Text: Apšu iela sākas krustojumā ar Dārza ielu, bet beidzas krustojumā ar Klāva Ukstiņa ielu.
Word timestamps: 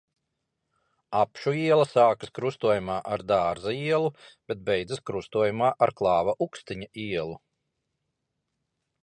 Apšu 1.17 1.51
iela 1.57 1.83
sākas 1.89 2.33
krustojumā 2.39 2.95
ar 3.17 3.25
Dārza 3.33 3.75
ielu, 3.83 4.09
bet 4.53 4.65
beidzas 4.71 5.05
krustojumā 5.11 5.69
ar 5.89 5.95
Klāva 6.01 6.37
Ukstiņa 6.49 6.91
ielu. 7.07 7.39